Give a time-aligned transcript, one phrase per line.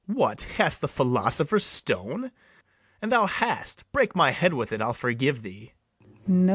[0.07, 2.31] What, hast the philosopher's stone?
[3.03, 5.73] an thou hast, break my head with it, I'll forgive thee.
[6.25, 6.49] SLAVE.